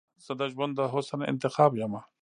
[0.25, 2.01] زه دژوند د حسن انتخاب یمه